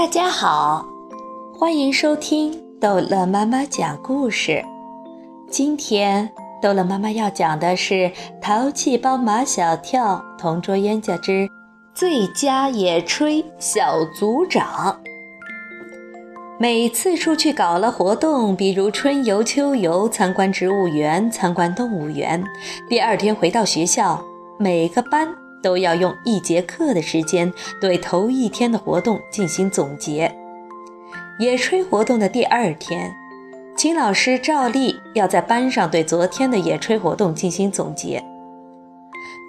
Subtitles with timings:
[0.00, 0.82] 大家好，
[1.52, 4.64] 欢迎收听逗乐妈妈讲故事。
[5.50, 6.26] 今天
[6.62, 7.94] 逗乐妈妈要讲的是
[8.40, 11.46] 《淘气包马小跳同桌冤家之
[11.94, 14.64] 最佳野炊小组长》。
[16.58, 22.42] 每次出去搞了活动，比如春游、秋游，参观植物园、参观动物园，
[22.88, 24.24] 第二天回到学校，
[24.58, 25.28] 每个班。
[25.62, 30.34] 都要用一节课的时间对头一天的活动进行总结。
[31.38, 33.14] 野炊活动的第二天，
[33.76, 38.22] 秦老师照例要在班上对昨天的野炊活动进行总结。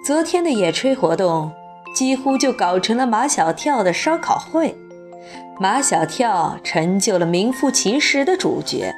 [0.06, 1.52] 昨天的野炊活动
[1.94, 4.74] 几乎就搞成了马小跳的烧烤会，
[5.60, 8.92] 马小跳成就了名副其实的主角。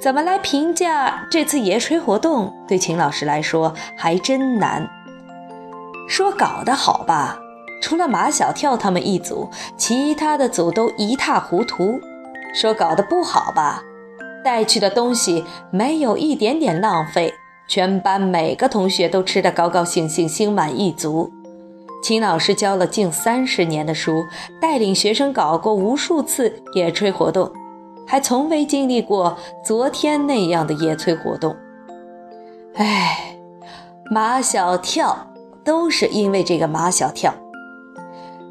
[0.00, 2.56] 怎么来评价这次野炊活动？
[2.66, 4.88] 对秦老师来说还真难。
[6.08, 7.38] 说搞得好吧，
[7.82, 12.00] 除了马小跳他们一组，其他的组都一塌糊涂。
[12.54, 13.82] 说搞得不好吧，
[14.42, 17.34] 带去的东西没有一点点浪费，
[17.68, 21.30] 全班每个同学都吃得高高兴兴，心满意足。
[22.02, 24.24] 秦老师教了近三十年的书，
[24.58, 27.52] 带领学生搞过无数次野炊活动，
[28.06, 31.54] 还从未经历过昨天那样的野炊活动。
[32.76, 33.36] 唉，
[34.10, 35.26] 马小跳。
[35.68, 37.34] 都是因为这个马小跳。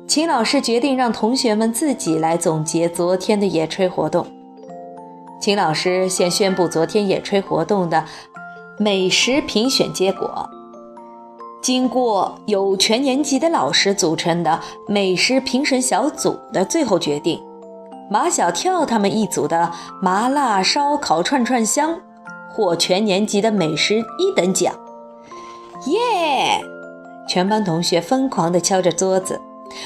[0.08, 4.28] 秦老师决定让同学们自己来总结昨天的野炊活动。
[5.42, 8.06] 秦老师先宣布昨天野炊活动的
[8.78, 10.48] 美食评选结果。
[11.59, 17.42] 经过由全年级的老师组成的美食评审小组的最后决定，
[18.12, 19.72] 马小跳他们一组的
[20.04, 22.00] 麻辣烧烤串串香
[22.52, 24.72] 获全年级的美食一等奖。
[25.88, 26.64] 耶！
[27.28, 29.42] 全班同学疯狂地敲着桌子，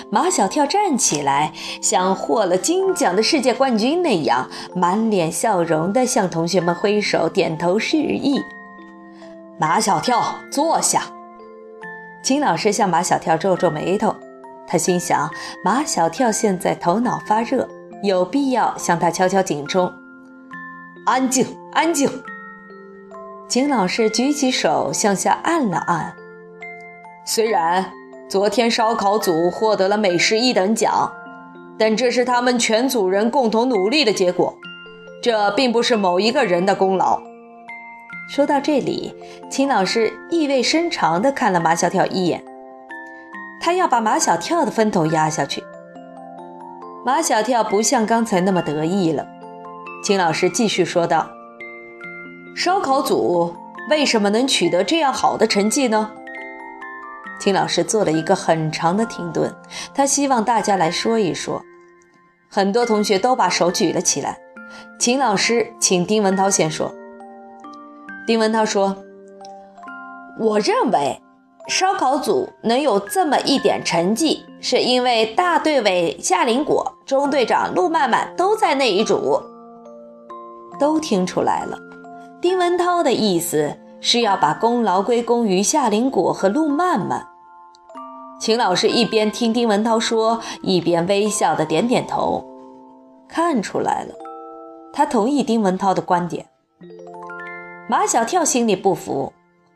[0.10, 8.42] 马小跳站起来，像获了金奖的世界冠军那样，满脸笑容地向同学们挥手点头示意。
[9.60, 11.04] 马小跳坐下。
[12.24, 14.16] 秦老师向马小跳皱皱眉头，
[14.68, 15.30] 他心想：
[15.64, 17.68] 马小跳现在头脑发热，
[18.04, 19.92] 有必要向他敲敲警钟。
[21.06, 22.08] 安静，安静。
[23.48, 26.14] 秦老师举起手向下按了按。
[27.24, 27.92] 虽然
[28.30, 31.12] 昨天烧烤组获得了美食一等奖，
[31.78, 34.56] 但这是他们全组人共同努力的结果，
[35.22, 37.22] 这并不是某一个人的功劳。
[38.30, 39.14] 说到这里，
[39.50, 42.44] 秦老师意味深长地看了马小跳一眼，
[43.62, 45.64] 他要把马小跳的分头压下去。
[47.06, 49.28] 马小跳不像刚才那么得意了。
[50.04, 51.30] 秦老师继续说道
[52.56, 53.56] ：“烧烤组
[53.90, 56.12] 为什么能取得这样好的成绩呢？”
[57.42, 59.52] 秦老师做了一个很长的停顿，
[59.96, 61.60] 他希望大家来说一说。
[62.48, 64.38] 很多同学都把手举了起来。
[65.00, 66.94] 秦老师请丁文涛先说。
[68.28, 68.96] 丁文涛说
[70.38, 71.20] ：“我认为，
[71.68, 79.42] 烧烤组能有这么一点成绩，是因为大队委夏林果、中队长陆曼曼都在那一组。”
[80.80, 81.76] 都听出来了，
[82.40, 87.30] 丁文涛的意思是要把功劳归功于夏林果和陆曼曼。
[88.42, 92.44] 秦老师一边听丁文涛说，一边微笑的点点头，
[93.30, 94.16] 看出来了，
[94.92, 96.48] 他同意丁文涛的观点。
[97.88, 99.32] 马小跳心里不服，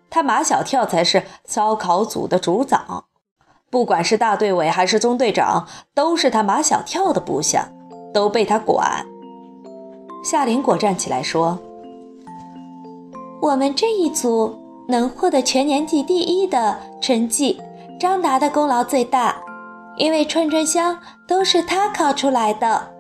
[0.10, 3.04] 他马小跳才是烧烤组的组长，
[3.70, 7.72] 不管是大队委还是中队长，都是他马小跳的部下，
[8.12, 9.06] 都被他管。
[10.24, 11.60] 夏林果站起来说
[13.44, 17.62] ：“我们这一组能获得全年级第一的成绩。”
[18.06, 19.36] 张达的功劳最大，
[19.98, 22.92] 因为串串香都是他烤出来的。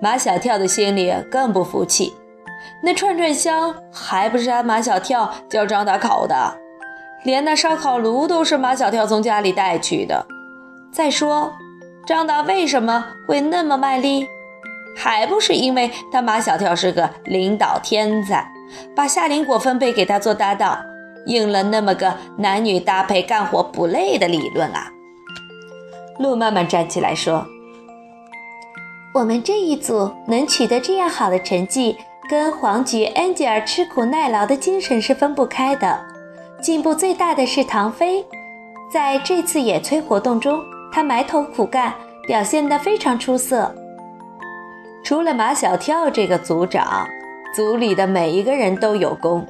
[0.00, 2.14] 马小跳的心里更不服气，
[2.84, 6.56] 那串串香还不是他马小跳叫张达烤的，
[7.24, 10.24] 连那烧烤炉都是马小跳从家里带去的。
[10.92, 11.52] 再说，
[12.06, 14.28] 张达为什么会那么卖力，
[14.96, 18.52] 还不是因为他马小跳是个领导天才，
[18.94, 20.78] 把夏林果分配给他做搭档。
[21.26, 24.90] 应了那么个男女搭配干活不累的理论啊！
[26.18, 27.46] 陆曼曼站起来说
[29.14, 31.96] ：“我们这一组能取得这样好的成绩，
[32.28, 36.00] 跟黄菊、安吉尔吃苦耐劳的精神是分不开的。
[36.60, 38.24] 进步最大的是唐飞，
[38.92, 40.60] 在这次野炊活动中，
[40.92, 41.94] 他埋头苦干，
[42.26, 43.74] 表现得非常出色。
[45.02, 47.06] 除了马小跳这个组长，
[47.54, 49.46] 组里的每一个人都有功。”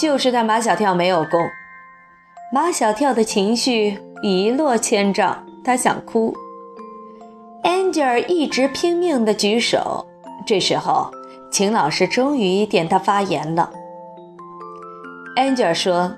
[0.00, 1.38] 就是他马小跳没有功，
[2.54, 6.34] 马小跳的情绪一落千丈，他想哭。
[7.62, 10.06] Angel 一直拼命地举手。
[10.46, 11.10] 这时候，
[11.52, 13.70] 秦老师终于点他发言了。
[15.36, 16.16] Angel 说：“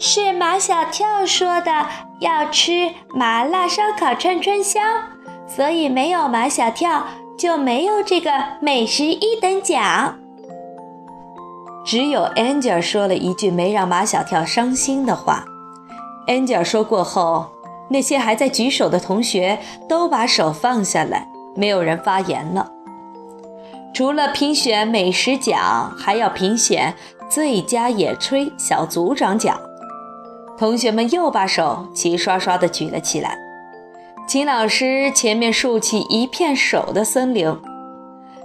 [0.00, 1.86] 是马小跳说的，
[2.20, 4.82] 要吃麻辣烧烤串串香，
[5.46, 7.04] 所以没有马小跳
[7.38, 8.30] 就没有这个
[8.62, 10.18] 美食一等奖。”
[11.84, 15.44] 只有 Angel 说了一句没让马小跳伤心的话。
[16.26, 17.46] Angel 说过后，
[17.88, 22.70] 那些还在举手的同学都把手放下来，没有人发言了。
[23.92, 26.94] 除了评选美食奖，还要评选
[27.28, 29.58] 最佳野炊小组长奖。
[30.56, 33.36] 同学们又把手齐刷刷地举了起来。
[34.28, 37.52] 秦老师前面竖起一片手的森林。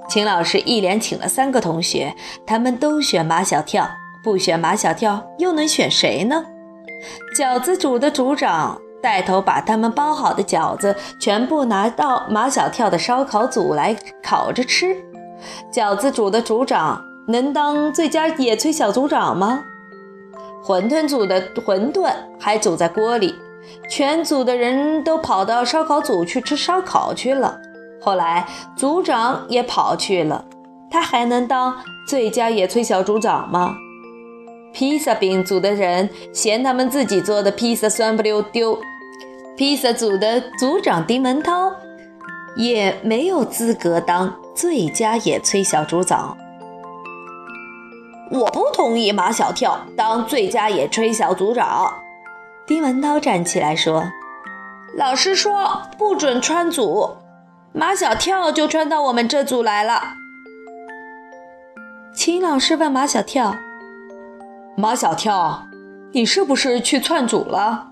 [0.08, 2.16] 秦老师一连请了三个同学，
[2.46, 3.90] 他们都选马小跳，
[4.24, 6.46] 不选马小跳又能选谁呢？
[7.36, 14.96] 饺子组的组长带头把他们包好的饺子全部拿到马小跳的烧烤组来烤着吃。
[15.72, 19.66] 饺子组的组长能当最佳野炊小组长吗？
[20.64, 23.36] 馄饨组的馄饨还煮在锅里，
[23.90, 27.60] 全组的人都跑到烧烤组去吃烧烤去了。
[28.06, 30.46] 后来组长也跑去了，
[30.92, 33.76] 他还能当最佳野炊小组长吗？
[34.72, 38.78] 披萨饼组的人嫌他们自己做的披萨酸不溜丢，
[39.58, 41.72] 披萨组的组长丁文涛
[42.56, 46.38] 也没有资格当最佳野炊小组长。
[48.30, 51.92] 我不同意马小跳当最佳野炊小组长。
[52.68, 54.04] 丁文涛站起来说
[54.96, 57.16] ：“老师说不准穿组，
[57.78, 60.14] 马小跳就穿到我们这组来了。”
[62.16, 63.54] 秦老师问马小跳。
[64.78, 65.68] 马小跳，
[66.14, 67.88] 你是不是去窜组了？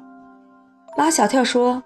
[0.97, 1.83] 马小跳说：“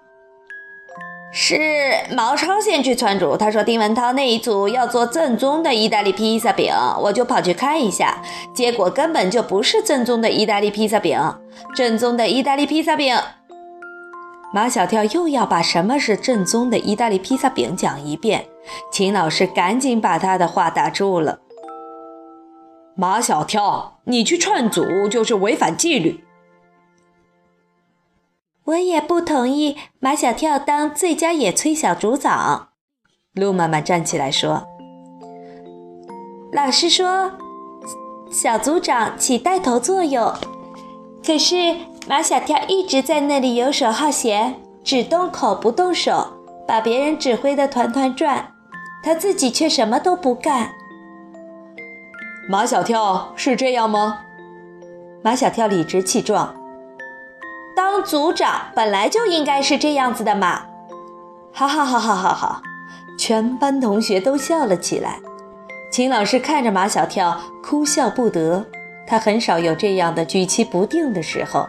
[1.32, 6.72] 是毛超先去窜组，他说丁文涛那一组要做正宗的意大利披萨饼，
[7.02, 8.22] 我就跑去看一下，
[8.54, 11.20] 结果根本就不是正宗的意大利披萨饼。
[11.74, 13.16] 正宗的意大利披萨饼。”
[14.52, 18.46] 马小跳又要把什么是正宗的意大利披萨饼讲一遍，
[18.90, 21.40] 秦老师赶紧把他的话打住了。
[22.94, 26.24] 马小跳，你去串组就是违反纪律。
[28.64, 32.70] 我也不同意马小跳当最佳野炊小组长。
[33.34, 34.66] 陆妈妈站起来说
[36.52, 37.32] ：“老师说，
[38.30, 40.34] 小组长起带头作用，
[41.24, 41.76] 可是
[42.08, 48.54] 马小跳一直在那里游手好闲，只动口不动手，把别人指挥的团团转，
[49.04, 50.70] 他自己却什么都不干。”
[52.48, 54.20] 马小跳是这样吗？
[55.22, 56.54] 马小跳理直气壮。
[57.76, 60.62] 当组长本来就应该是这样子的嘛！
[61.52, 62.62] 哈哈哈哈哈哈！
[63.18, 65.20] 全班同学都笑了起来。
[65.92, 68.64] 秦老师看着马小跳，哭笑不得。
[69.06, 71.68] 他很少有这样的举棋不定的时候。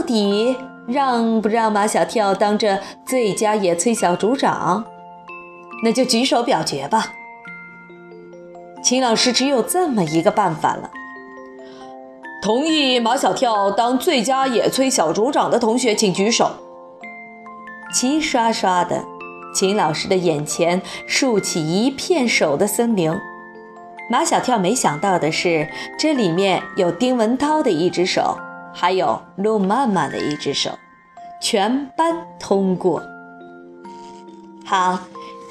[0.00, 0.56] 到底
[0.88, 4.86] 让不让马小跳当这最佳野炊小组长？
[5.84, 7.12] 那就举手表决吧。
[8.82, 10.90] 秦老师只有这么一个办法了。
[12.42, 16.50] 同意马小跳当最佳野炊小组长的同学，请举手。
[17.92, 19.04] 齐刷刷的，
[19.54, 23.12] 秦老师的眼前竖起一片手的森林。
[24.10, 28.38] 马小跳没想到的是，这里面有丁文涛的一只手，
[28.72, 30.70] 还有路曼曼的一只手，
[31.40, 33.02] 全班通过。
[34.64, 34.98] 好。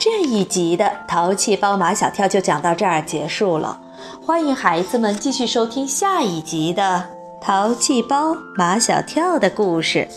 [0.02, 3.82] 这一集的淘气包马小跳就讲到这儿结束了，
[4.26, 7.06] 欢迎孩子们继续收听下一集的
[7.42, 10.08] 淘气包马小跳的故事。